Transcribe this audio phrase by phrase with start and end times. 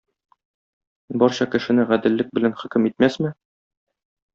[1.25, 3.37] Барча кешене гаделлек белән хөкем итмәсме?